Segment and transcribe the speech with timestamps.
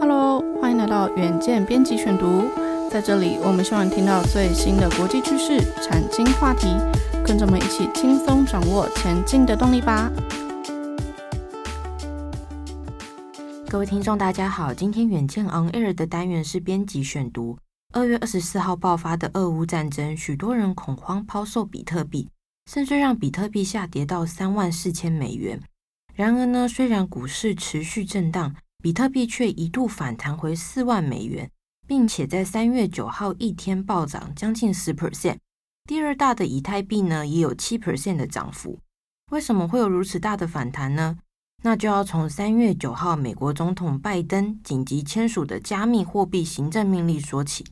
[0.00, 2.44] Hello，欢迎来到远见编辑选读。
[2.88, 6.68] 在这里，我们希望听到最新的国际趋势、产经话题，
[7.26, 10.08] 跟着我们一起轻松掌握前进的动力吧。
[13.68, 17.58] 各位听众，大家好，今天远见 On Air 的单元是编辑选读。
[17.92, 22.28] 二月二十四号爆发的俄乌战争，许多人恐慌抛售比特币，
[22.70, 25.60] 甚至让比特币下跌到三万四千美元。
[26.14, 28.54] 然而呢，虽然股市持续震荡，
[28.88, 31.50] 比特币却一度反弹回四万美元，
[31.86, 35.36] 并且在三月九号一天暴涨将近十 percent。
[35.84, 38.80] 第二大的以太币呢，也有七 percent 的涨幅。
[39.30, 41.18] 为什么会有如此大的反弹呢？
[41.62, 47.66] 那就要从三月九号美国总统拜登紧急签署的加密货币行政命令说起。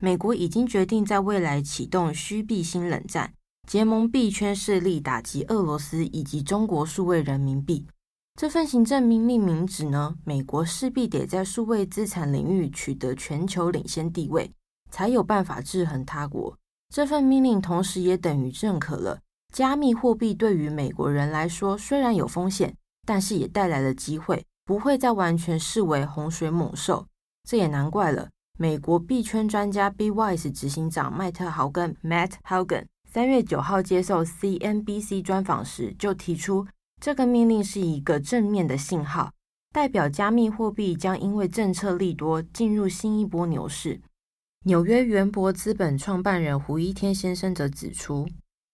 [0.00, 3.32] 美国已经决定在未来启动虚币新冷战。
[3.66, 7.86] 结盟币圈势力，打击俄罗斯以及中国数位人民币。
[8.40, 14.50] 这份行政命令明指呢，美国势必得在数位资产领域取得全球领先地位，
[14.90, 16.56] 才有办法制衡他国。
[16.88, 19.20] 这份命令同时也等于认可了
[19.52, 22.74] 加密货币对于美国人来说，虽然有风险，
[23.06, 27.06] 但是也带来了机会，不会再完全视为洪水猛兽。
[27.46, 32.86] 这也难怪了，美国币圈专家 Bitwise 执行长麦特豪根 （Matt Haugen）。
[33.12, 36.66] 三月九号接受 CNBC 专访时，就提出
[37.00, 39.32] 这个命令是一个正面的信号，
[39.72, 43.98] 代表加密货币将因为政策利多进入新一波牛市。
[44.66, 48.28] 纽约元博资本创办人胡一天先生则指出，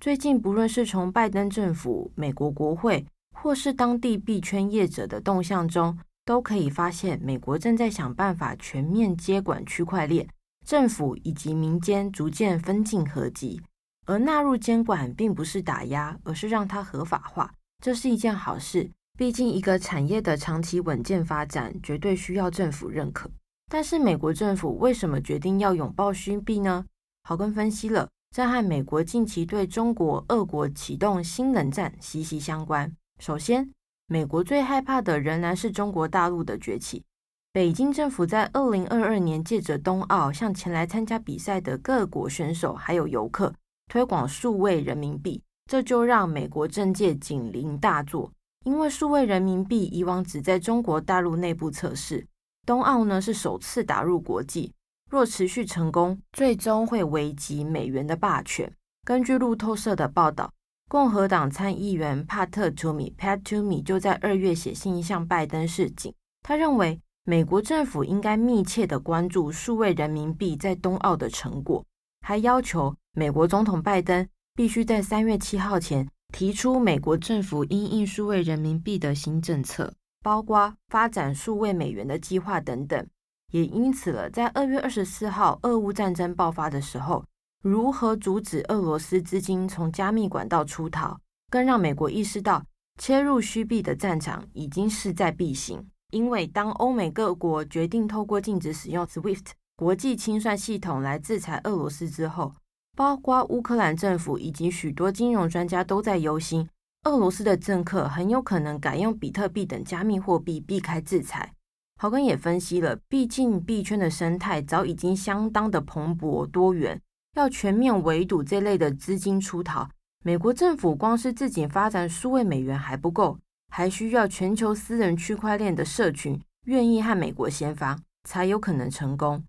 [0.00, 10.28] 最近不论是从拜登政府、美国国会，或是当地币圈业者的动向中，都可以发现，美国正在想办法全面接管区块链，
[10.66, 13.62] 政府以及民间逐渐分进合击。
[14.06, 18.90] 而纳入监管并不是打压，而是让它合法化，这是一件好事。
[19.16, 23.30] 毕竟，一个产业的长期稳健发展绝对需要政府认可。
[23.70, 26.84] 但是，美国政府为什么决定要拥抱虚币呢？
[27.22, 32.92] 豪根分析了，这和美国近期对中国、俄国启动新冷战息息相关。
[33.18, 33.70] 首先，
[34.06, 37.04] 美国最害怕的仍然是中国大陆的崛起。
[37.52, 43.54] 北京政府在二零二二年借着冬奥，向前来参加比赛的各国选手还有游客。
[43.88, 48.32] 推广数位人民币，这就让美国政界警铃大作。
[48.64, 52.26] 因为数位人民币以往只在中国大陆内部测试，
[52.66, 54.72] 冬奥呢是首次打入国际。
[55.10, 58.70] 若持续成功，最终会危及美元的霸权。
[59.04, 60.52] 根据路透社的报道，
[60.88, 66.12] 共和党参议员帕特·图米 （Pat Toomey） 就在二月写信向拜登示警，
[66.42, 71.84] 他认为美国政府应该密切地关注数位人民币在冬奥的成果，
[72.20, 72.94] 还要求。
[73.12, 83.06] 美国总统拜登必须在三月七号前提出美国政府因应数位人民币的新政策，包括发展数位美元的计划等等。
[83.52, 87.24] 也因此了，在二月二十四号俄乌战争爆发的时候，
[87.62, 92.64] 如何阻止俄罗斯资金从加密管道出逃，更让美国意识到
[93.00, 95.88] 切入虚币的战场已经势在必行。
[96.10, 102.52] 因为当欧美各国决定透过禁止使用 SWIFT 国际清算系统来制裁俄罗斯之后，
[102.98, 106.68] 包括乌克兰政府以及许多金融专家都在忧心，
[107.04, 111.54] 俄罗斯的政客很有可能改用比特币等加密货币避开制裁。
[112.00, 117.00] 豪根也分析了，毕竟币圈的生态早已经相当的蓬勃多元，
[117.36, 119.88] 要全面围堵这类的资金出逃，
[120.24, 123.38] 美国政府光是自己发展数位美元还不够，
[123.68, 129.44] 还需要全球私人区块链的社群愿意和美国先发，才有可能成功。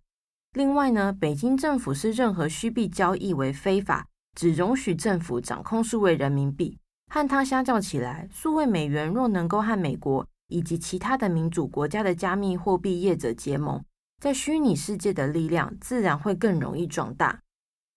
[0.59, 4.05] 另外呢，北京政府视任何虚币交易为非法，
[4.35, 6.77] 只容许政府掌控数位人民币。
[7.09, 13.81] 和它相较起来，数位美元若能够和美国以及其他的民主国家的加密货币业者结盟，
[14.21, 17.39] 在虚拟世界的力量自然会更容易壮大。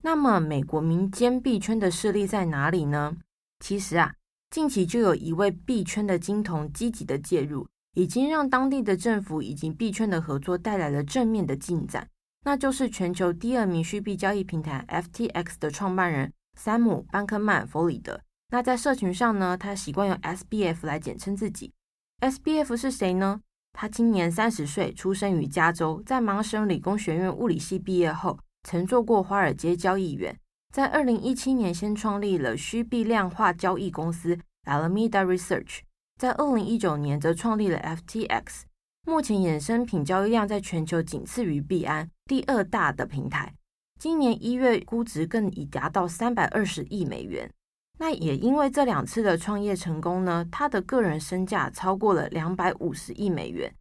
[0.04, 3.16] 那么，美国民间币圈的势力在哪里呢？
[3.58, 4.14] 其实啊，
[4.50, 12.06] 近期就有一位币圈的金童积极的介入，已经让当地的政府以及币圈的合作带来了正面的进展。
[12.44, 18.20] 那就是全球第二名虚币交易平台 FTX 的创办人山姆·班克曼·弗里德。
[18.50, 21.72] 那在社群上呢，他习惯用 SBF 来简称自己。
[22.20, 23.40] SBF 是谁呢？
[23.72, 30.36] 他今年三十岁，出生于加州，在麻省理工学院物理系毕业后，曾做过华尔街交易员。
[30.74, 35.80] 在二零一七年，先创立了虚币量化交易公司 Alameda Research，
[36.20, 38.62] 在二零一九年则创立了 FTX。
[39.04, 43.52] 目前衍生品交易量在全球仅次于币安，第二大的平台。
[43.98, 47.50] 今年一月估值更已达到三百二十亿美元。
[47.98, 53.74] 那也因为这两次的创业成功呢，他的个人身价超过了两百五十亿美元。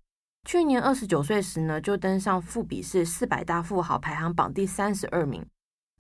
[0.48, 5.46] 去年二十九岁时呢，就登上富比士四百大富豪排行榜第三十二名。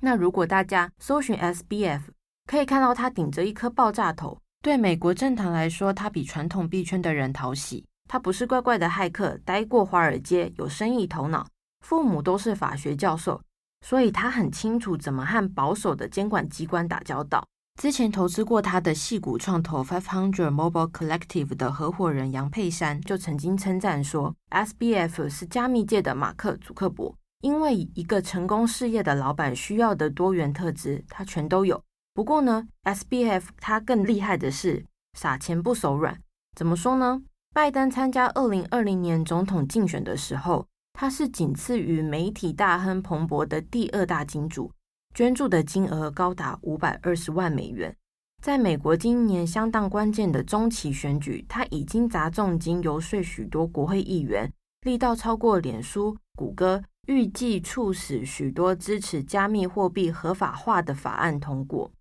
[0.02, 2.02] 那如果大家搜寻 SBF，
[2.48, 4.40] 可以看到他顶着一颗爆炸头。
[4.64, 7.86] 对美国政坛来说，他比传统币圈的人讨喜。
[8.12, 11.48] 他不是怪怪的骇客，待过华尔街，有生意头脑，
[11.80, 13.42] 父母都是法学教授，
[13.88, 17.48] 所以他很清楚怎么和保守的监管机关打交道。
[17.82, 31.82] 之前投资过他的矽谷创投 Five Hundred Mobile Collective 的合伙人杨佩珊就曾经称赞说，SBF 是加密界的马克·祖克伯，因为一个成功事业的老板需要的多元特质，他全都有。
[32.14, 34.86] 不过呢，SBF 他更厉害的是
[35.18, 36.22] 撒钱不手软。
[36.58, 37.22] 怎么说呢？
[37.54, 44.72] 拜登参加二零二零年总统竞选的时候，他是仅次于媒体大亨彭博的第二大金主。
[45.14, 47.94] 捐助的金额高达五百二十万美元。
[48.42, 54.50] 在美国今年相当关键的中期选举，他已经砸重金游说许多国会议员，
[54.84, 61.92] 力道超过脸书、谷歌，预计促使许多支持加密货币合法化的法案通过。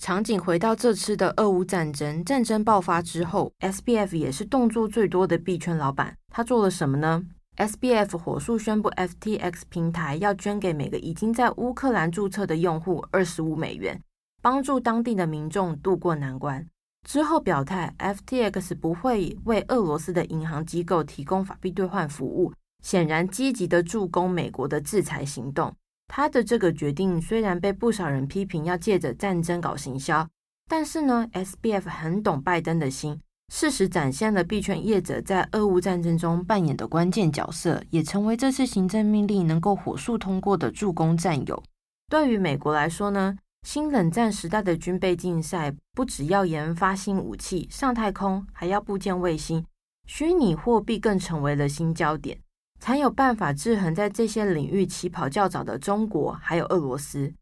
[0.00, 6.16] 场景回到这次的俄乌战争，战争爆发之后，SBF 也是动作最多的币圈老板。
[6.32, 7.22] 他做了什么呢
[7.58, 14.02] ？SBF 火速宣布，FTX 平台要捐给每个已经在乌克兰注册的用户二十五美元，
[14.40, 16.66] 帮助当地的民众渡过难关。
[17.06, 25.74] 之后表态，FTX 不会为俄罗斯的银行机构提供法币兑换服务，显然积极的助攻美国的制裁行动。
[26.12, 30.28] 他的这个决定虽然被不少人批评要借着战争搞行销，
[30.68, 33.20] 但是呢，SBF 很懂拜登的心。
[33.52, 41.62] 事实展现了币圈业者在俄乌战争中扮演的关键角色，也成为这次行政命令能够火速通过的助攻战友。
[42.08, 49.64] 对于美国来说呢，新冷战时代的军备竞赛不只要研发新武器、上太空，还要布建卫星，
[50.06, 52.36] 虚拟货币更成为了新焦点，
[52.80, 57.32] 才有办法制衡在这些领域起跑较早的中国还有俄罗斯。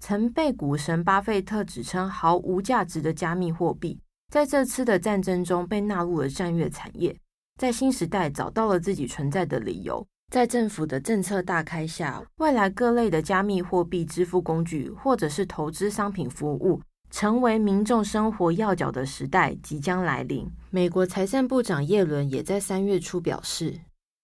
[0.00, 4.00] 曾被股神巴菲特指称毫无价值的加密货币。
[4.32, 7.16] 在这次的战争中被纳入了战略产业，
[7.58, 10.06] 在新时代找到了自己存在的理由。
[10.32, 16.80] 在政府的政策大开下，未来各类的加密货币支付工具或者是投资商品服务，
[17.10, 20.50] 成为民众生活要角的时代即将来临。
[20.70, 23.78] 美国财政部长耶伦也在三月初表示，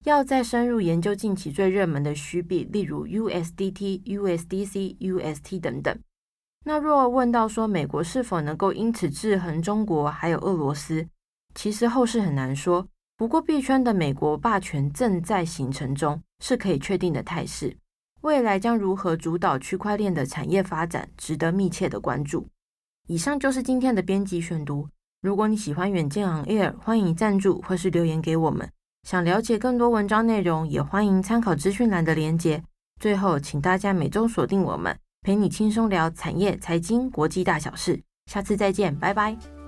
[0.06, 5.98] 要再深入研究近期最热门的虚币，例如 USDT、USDC、UST 等等。
[6.64, 11.06] 那若问到说美国是否能够因此制衡中国还有俄罗斯，
[11.54, 12.86] 其实后市很难说。
[13.18, 17.76] 不过币圈的美国霸权正在形成中，是可以确定的态势。
[18.22, 22.48] 未来将如何主导区块链的产业发展，值得密切的关注。
[23.06, 24.88] 以上就是今天的编辑选读。
[25.20, 28.70] 如果你喜欢远见 On Air，欢迎赞助或是留言给我们。
[29.02, 32.62] 想了解更多文章内容，也欢迎参考资讯栏的连结。
[33.00, 34.96] 最后，请大家每周锁定我们。
[35.22, 39.59] 陪你轻松聊产业、财经、国际大小事，下次再见，拜拜。